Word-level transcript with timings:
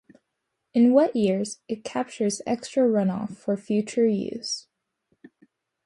In 0.73 0.93
wet 0.93 1.15
years, 1.15 1.59
it 1.67 1.83
captures 1.83 2.41
extra 2.47 2.85
runoff 2.87 3.37
for 3.37 3.55
future 3.55 4.07
use. 4.07 4.65